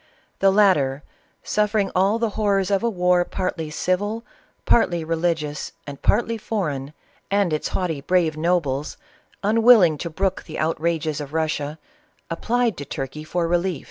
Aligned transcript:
The 0.39 0.49
latter, 0.49 1.03
suf 1.43 1.73
i'vring 1.75 1.91
all 1.93 2.17
the 2.17 2.31
horrors 2.31 2.71
of 2.71 2.81
a 2.81 2.89
war 2.89 3.23
partly 3.23 3.69
civil, 3.69 4.23
partly 4.65 5.05
reli 5.05 5.35
gious, 5.35 5.73
and 5.85 6.01
partly 6.01 6.39
foreign, 6.39 6.93
am^Ls 7.31 7.67
haughty, 7.67 8.01
brave 8.01 8.35
no 8.35 8.57
Lies, 8.57 8.97
unwilling 9.43 9.99
to 9.99 10.09
brook 10.09 10.45
the 10.45 10.55
outn^es 10.55 11.21
of 11.21 11.33
Russia, 11.33 11.77
ap 12.31 12.41
plied 12.41 12.77
to 12.77 12.85
Turkey 12.85 13.23
for 13.23 13.47
relJw. 13.47 13.79